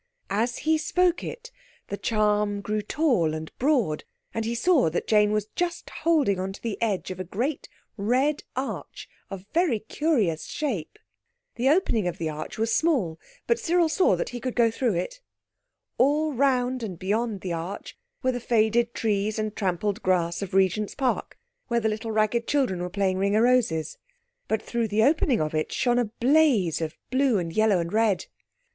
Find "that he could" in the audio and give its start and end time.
14.15-14.55